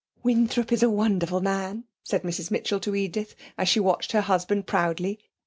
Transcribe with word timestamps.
'Winthrop 0.23 0.71
is 0.71 0.81
a 0.81 0.89
wonderful 0.89 1.41
man!' 1.41 1.83
said 2.01 2.23
Mrs 2.23 2.49
Mitchell 2.49 2.79
to 2.79 2.95
Edith, 2.95 3.35
as 3.55 3.69
she 3.69 3.79
watched 3.79 4.13
her 4.13 4.21
husband 4.21 4.65
proudly. 4.65 5.19